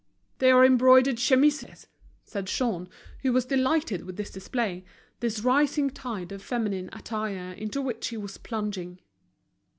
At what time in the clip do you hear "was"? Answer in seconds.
3.31-3.45, 8.17-8.39